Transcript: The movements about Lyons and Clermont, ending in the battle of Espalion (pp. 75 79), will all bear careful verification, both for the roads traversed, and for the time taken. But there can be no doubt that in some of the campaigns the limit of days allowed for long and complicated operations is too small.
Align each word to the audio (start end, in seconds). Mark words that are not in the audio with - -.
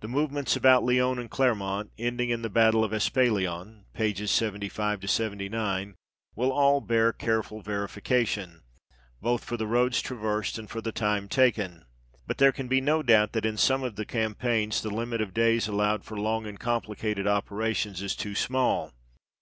The 0.00 0.08
movements 0.08 0.56
about 0.56 0.82
Lyons 0.82 1.18
and 1.18 1.30
Clermont, 1.30 1.90
ending 1.98 2.30
in 2.30 2.40
the 2.40 2.48
battle 2.48 2.82
of 2.84 2.94
Espalion 2.94 3.84
(pp. 3.94 4.26
75 4.26 5.10
79), 5.10 5.94
will 6.34 6.50
all 6.50 6.80
bear 6.80 7.12
careful 7.12 7.60
verification, 7.60 8.62
both 9.20 9.44
for 9.44 9.58
the 9.58 9.66
roads 9.66 10.00
traversed, 10.00 10.56
and 10.58 10.70
for 10.70 10.80
the 10.80 10.90
time 10.90 11.28
taken. 11.28 11.84
But 12.26 12.38
there 12.38 12.50
can 12.50 12.68
be 12.68 12.80
no 12.80 13.02
doubt 13.02 13.32
that 13.32 13.44
in 13.44 13.58
some 13.58 13.82
of 13.82 13.96
the 13.96 14.06
campaigns 14.06 14.80
the 14.80 14.88
limit 14.88 15.20
of 15.20 15.34
days 15.34 15.68
allowed 15.68 16.02
for 16.02 16.18
long 16.18 16.46
and 16.46 16.58
complicated 16.58 17.26
operations 17.26 18.00
is 18.00 18.16
too 18.16 18.34
small. 18.34 18.94